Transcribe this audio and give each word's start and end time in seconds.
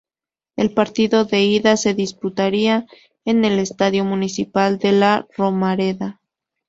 El 0.55 0.73
partido 0.73 1.25
de 1.25 1.43
ida 1.43 1.77
se 1.77 1.93
disputaría 1.93 2.87
en 3.23 3.45
el 3.45 3.59
Estadio 3.59 4.03
Municipal 4.03 4.79
de 4.79 4.93
La 4.93 5.27
Romareda. 5.37 6.19